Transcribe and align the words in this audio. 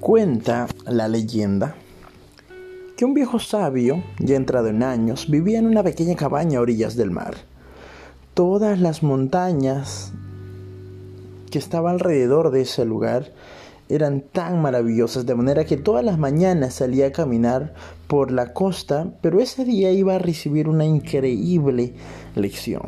Cuenta 0.00 0.66
la 0.84 1.08
leyenda 1.08 1.74
que 2.96 3.04
un 3.04 3.14
viejo 3.14 3.38
sabio, 3.38 4.02
ya 4.18 4.36
entrado 4.36 4.68
en 4.68 4.82
años, 4.82 5.28
vivía 5.28 5.58
en 5.58 5.66
una 5.66 5.82
pequeña 5.82 6.16
cabaña 6.16 6.58
a 6.58 6.62
orillas 6.62 6.96
del 6.96 7.10
mar. 7.10 7.34
Todas 8.34 8.78
las 8.78 9.02
montañas 9.02 10.12
que 11.50 11.58
estaban 11.58 11.94
alrededor 11.94 12.50
de 12.50 12.62
ese 12.62 12.84
lugar 12.84 13.32
eran 13.88 14.20
tan 14.20 14.60
maravillosas, 14.60 15.26
de 15.26 15.34
manera 15.34 15.64
que 15.64 15.76
todas 15.76 16.04
las 16.04 16.18
mañanas 16.18 16.74
salía 16.74 17.06
a 17.06 17.12
caminar 17.12 17.74
por 18.06 18.32
la 18.32 18.52
costa, 18.52 19.12
pero 19.22 19.40
ese 19.40 19.64
día 19.64 19.92
iba 19.92 20.14
a 20.14 20.18
recibir 20.18 20.68
una 20.68 20.84
increíble 20.84 21.94
lección. 22.34 22.82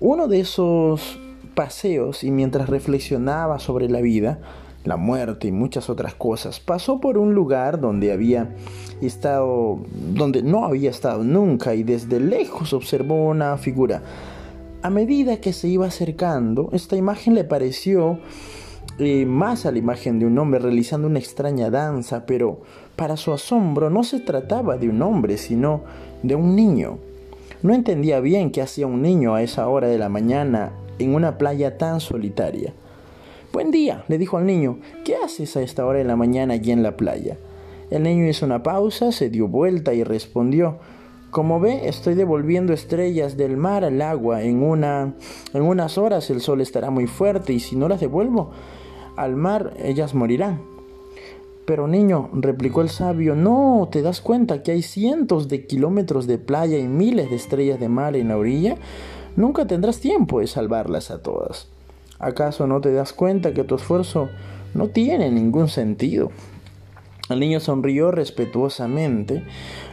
Uno 0.00 0.26
de 0.26 0.40
esos 0.40 1.18
paseos 1.54 2.24
y 2.24 2.30
mientras 2.30 2.68
reflexionaba 2.68 3.58
sobre 3.58 3.88
la 3.88 4.00
vida, 4.00 4.40
la 4.86 4.96
muerte 4.96 5.48
y 5.48 5.52
muchas 5.52 5.90
otras 5.90 6.14
cosas, 6.14 6.60
pasó 6.60 7.00
por 7.00 7.18
un 7.18 7.34
lugar 7.34 7.80
donde 7.80 8.12
había 8.12 8.54
estado, 9.02 9.80
donde 10.14 10.42
no 10.42 10.64
había 10.64 10.90
estado 10.90 11.24
nunca 11.24 11.74
y 11.74 11.82
desde 11.82 12.20
lejos 12.20 12.72
observó 12.72 13.28
una 13.28 13.56
figura. 13.58 14.02
A 14.82 14.90
medida 14.90 15.40
que 15.40 15.52
se 15.52 15.68
iba 15.68 15.86
acercando, 15.86 16.70
esta 16.72 16.96
imagen 16.96 17.34
le 17.34 17.44
pareció 17.44 18.20
eh, 18.98 19.26
más 19.26 19.66
a 19.66 19.72
la 19.72 19.78
imagen 19.78 20.20
de 20.20 20.26
un 20.26 20.38
hombre 20.38 20.60
realizando 20.60 21.08
una 21.08 21.18
extraña 21.18 21.70
danza, 21.70 22.24
pero 22.24 22.60
para 22.94 23.16
su 23.16 23.32
asombro 23.32 23.90
no 23.90 24.04
se 24.04 24.20
trataba 24.20 24.78
de 24.78 24.88
un 24.88 25.02
hombre, 25.02 25.36
sino 25.36 25.82
de 26.22 26.36
un 26.36 26.54
niño. 26.54 26.98
No 27.62 27.74
entendía 27.74 28.20
bien 28.20 28.52
qué 28.52 28.62
hacía 28.62 28.86
un 28.86 29.02
niño 29.02 29.34
a 29.34 29.42
esa 29.42 29.66
hora 29.68 29.88
de 29.88 29.98
la 29.98 30.08
mañana 30.08 30.70
en 30.98 31.14
una 31.14 31.36
playa 31.36 31.76
tan 31.76 32.00
solitaria. 32.00 32.72
Buen 33.56 33.70
día, 33.70 34.04
le 34.08 34.18
dijo 34.18 34.36
al 34.36 34.44
niño. 34.44 34.80
¿Qué 35.02 35.16
haces 35.16 35.56
a 35.56 35.62
esta 35.62 35.86
hora 35.86 35.96
de 35.96 36.04
la 36.04 36.14
mañana 36.14 36.52
allí 36.52 36.72
en 36.72 36.82
la 36.82 36.98
playa? 36.98 37.38
El 37.88 38.02
niño 38.02 38.28
hizo 38.28 38.44
una 38.44 38.62
pausa, 38.62 39.12
se 39.12 39.30
dio 39.30 39.48
vuelta 39.48 39.94
y 39.94 40.04
respondió. 40.04 40.76
Como 41.30 41.58
ve, 41.58 41.88
estoy 41.88 42.16
devolviendo 42.16 42.74
estrellas 42.74 43.38
del 43.38 43.56
mar 43.56 43.82
al 43.82 44.02
agua. 44.02 44.42
En, 44.42 44.62
una, 44.62 45.14
en 45.54 45.62
unas 45.62 45.96
horas 45.96 46.28
el 46.28 46.42
sol 46.42 46.60
estará 46.60 46.90
muy 46.90 47.06
fuerte 47.06 47.54
y 47.54 47.60
si 47.60 47.76
no 47.76 47.88
las 47.88 48.00
devuelvo 48.00 48.50
al 49.16 49.36
mar, 49.36 49.72
ellas 49.82 50.12
morirán. 50.12 50.60
Pero 51.64 51.88
niño, 51.88 52.28
replicó 52.34 52.82
el 52.82 52.90
sabio, 52.90 53.34
no, 53.34 53.88
¿te 53.90 54.02
das 54.02 54.20
cuenta 54.20 54.62
que 54.62 54.72
hay 54.72 54.82
cientos 54.82 55.48
de 55.48 55.64
kilómetros 55.64 56.26
de 56.26 56.36
playa 56.36 56.76
y 56.76 56.88
miles 56.88 57.30
de 57.30 57.36
estrellas 57.36 57.80
de 57.80 57.88
mar 57.88 58.16
en 58.16 58.28
la 58.28 58.36
orilla? 58.36 58.76
Nunca 59.34 59.66
tendrás 59.66 59.98
tiempo 59.98 60.40
de 60.40 60.46
salvarlas 60.46 61.10
a 61.10 61.22
todas. 61.22 61.70
¿Acaso 62.18 62.66
no 62.66 62.80
te 62.80 62.92
das 62.92 63.12
cuenta 63.12 63.52
que 63.52 63.64
tu 63.64 63.74
esfuerzo 63.74 64.28
no 64.74 64.88
tiene 64.88 65.30
ningún 65.30 65.68
sentido? 65.68 66.30
El 67.28 67.40
niño 67.40 67.58
sonrió 67.58 68.12
respetuosamente, 68.12 69.42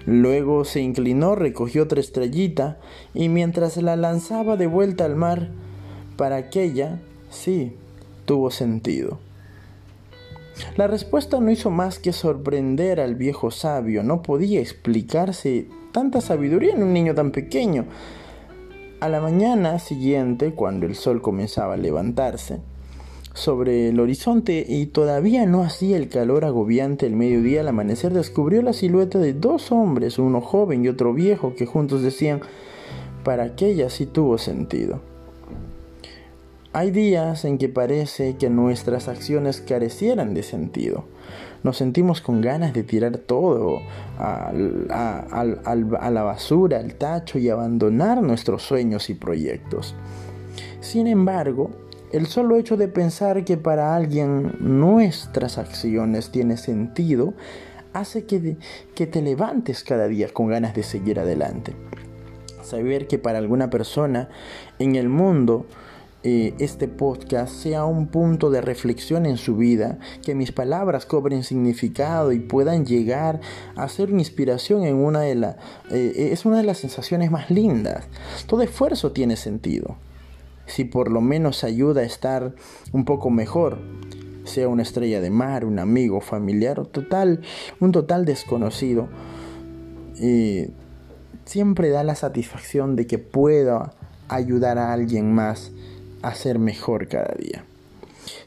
luego 0.05 0.65
se 0.65 0.81
inclinó, 0.81 1.35
recogió 1.35 1.83
otra 1.83 1.99
estrellita 1.99 2.77
y 3.15 3.27
mientras 3.27 3.77
la 3.77 3.95
lanzaba 3.95 4.55
de 4.55 4.67
vuelta 4.67 5.05
al 5.05 5.15
mar, 5.15 5.49
para 6.15 6.35
aquella, 6.35 6.99
sí, 7.31 7.75
tuvo 8.25 8.51
sentido. 8.51 9.19
La 10.77 10.85
respuesta 10.85 11.39
no 11.39 11.49
hizo 11.49 11.71
más 11.71 11.97
que 11.97 12.13
sorprender 12.13 12.99
al 12.99 13.15
viejo 13.15 13.49
sabio, 13.49 14.03
no 14.03 14.21
podía 14.21 14.59
explicarse 14.59 15.67
tanta 15.91 16.21
sabiduría 16.21 16.73
en 16.73 16.83
un 16.83 16.93
niño 16.93 17.15
tan 17.15 17.31
pequeño. 17.31 17.85
A 19.03 19.09
la 19.09 19.19
mañana 19.19 19.79
siguiente, 19.79 20.53
cuando 20.53 20.85
el 20.85 20.95
sol 20.95 21.21
comenzaba 21.21 21.73
a 21.73 21.77
levantarse, 21.77 22.61
sobre 23.33 23.89
el 23.89 23.99
horizonte 23.99 24.65
y 24.65 24.85
todavía 24.85 25.45
no 25.45 25.61
hacía 25.61 25.97
el 25.97 26.07
calor 26.07 26.45
agobiante 26.45 27.05
el 27.05 27.13
mediodía, 27.13 27.59
al 27.59 27.67
amanecer 27.67 28.13
descubrió 28.13 28.61
la 28.61 28.71
silueta 28.71 29.19
de 29.19 29.33
dos 29.33 29.73
hombres, 29.73 30.19
uno 30.19 30.39
joven 30.39 30.85
y 30.85 30.87
otro 30.87 31.13
viejo, 31.13 31.53
que 31.53 31.65
juntos 31.65 32.01
decían, 32.01 32.39
para 33.25 33.43
aquella 33.43 33.89
sí 33.89 34.05
tuvo 34.05 34.37
sentido. 34.37 35.01
Hay 36.75 36.89
días 36.89 37.45
en 37.45 37.59
que 37.59 37.69
parece 37.69 38.35
que 38.37 38.49
nuestras 38.49 39.07
acciones 39.07 39.61
carecieran 39.61 40.33
de 40.33 40.41
sentido. 40.41 41.05
Nos 41.61 41.77
sentimos 41.77 42.19
con 42.19 42.41
ganas 42.41 42.73
de 42.73 42.81
tirar 42.81 43.19
todo 43.19 43.79
a, 44.17 44.51
la 44.51 46.23
basura, 46.23 46.79
al 46.79 46.95
tacho 46.95 47.37
y 47.37 47.47
abandonar 47.47 48.23
nuestros 48.23 48.63
sueños 48.63 49.11
y 49.11 49.13
proyectos. 49.13 49.93
Sin 50.81 51.05
embargo, 51.05 51.69
el 52.11 52.25
solo 52.25 52.57
hecho 52.57 52.75
de 52.75 52.87
pensar 52.87 53.45
que 53.45 53.57
para 53.57 53.95
alguien 53.95 54.55
nuestras 54.59 55.59
acciones 55.59 56.31
tienen 56.31 56.57
sentido 56.57 57.35
hace 57.93 58.25
que, 58.25 58.57
que 58.95 59.05
te 59.05 59.21
levantes 59.21 59.83
cada 59.83 60.07
día 60.07 60.27
con 60.29 60.47
ganas 60.47 60.73
de 60.73 60.81
seguir 60.81 61.19
adelante. 61.19 61.75
Saber 62.63 63.05
que 63.05 63.19
para 63.19 63.37
alguna 63.37 63.69
persona 63.69 64.29
en 64.79 64.95
el 64.95 65.07
mundo 65.07 65.67
eh, 66.25 66.53
este 66.59 66.87
podcast 66.87 67.53
sea 67.53 67.83
un 67.83 68.07
punto 68.07 68.49
de 68.49 68.61
reflexión 68.61 69.25
en 69.25 69.35
su 69.35 69.57
vida, 69.57 69.99
que 70.23 70.35
mis 70.35 70.53
palabras 70.53 71.05
cobren 71.05 71.43
significado 71.43 72.31
y 72.31 72.39
puedan 72.39 72.85
llegar 72.85 73.41
a 73.75 73.89
ser 73.89 74.09
una 74.09 74.21
inspiración 74.21 74.85
en 74.85 74.95
una 74.95 75.19
de 75.19 75.35
las... 75.35 75.57
Eh, 75.91 76.29
es 76.31 76.45
una 76.45 76.57
de 76.57 76.63
las 76.63 76.77
sensaciones 76.77 77.29
más 77.29 77.51
lindas. 77.51 78.05
Todo 78.47 78.61
esfuerzo 78.61 79.11
tiene 79.11 79.35
sentido. 79.35 79.97
Si 80.65 80.85
por 80.85 81.11
lo 81.11 81.19
menos 81.19 81.65
ayuda 81.65 82.01
a 82.01 82.05
estar 82.05 82.55
un 82.93 83.03
poco 83.03 83.29
mejor, 83.29 83.79
sea 84.45 84.69
una 84.69 84.83
estrella 84.83 85.19
de 85.19 85.29
mar, 85.29 85.65
un 85.65 85.77
amigo, 85.77 86.21
familiar 86.21 86.85
total, 86.85 87.41
un 87.81 87.91
total 87.91 88.23
desconocido, 88.23 89.09
eh, 90.21 90.71
siempre 91.43 91.89
da 91.89 92.05
la 92.05 92.15
satisfacción 92.15 92.95
de 92.95 93.07
que 93.07 93.19
pueda 93.19 93.93
ayudar 94.29 94.77
a 94.77 94.93
alguien 94.93 95.33
más 95.33 95.73
a 96.23 96.33
ser 96.33 96.57
mejor 96.57 97.07
cada 97.07 97.35
día. 97.37 97.63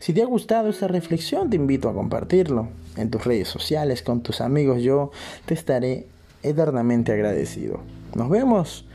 Si 0.01 0.13
te 0.13 0.23
ha 0.23 0.27
gustado 0.27 0.69
esta 0.69 0.89
reflexión, 0.89 1.51
te 1.51 1.57
invito 1.57 1.89
a 1.89 1.95
compartirlo 1.95 2.69
en 2.97 3.11
tus 3.11 3.25
redes 3.25 3.49
sociales 3.49 4.03
con 4.03 4.23
tus 4.23 4.41
amigos. 4.41 4.83
Yo 4.83 5.11
te 5.45 5.55
estaré 5.55 6.07
eternamente 6.43 7.13
agradecido. 7.13 7.81
Nos 8.15 8.31
vemos 8.31 8.87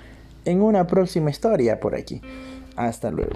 en 0.45 0.61
una 0.61 0.87
próxima 0.87 1.29
historia 1.29 1.79
por 1.79 1.95
aquí. 1.95 2.21
Hasta 2.75 3.11
luego. 3.11 3.35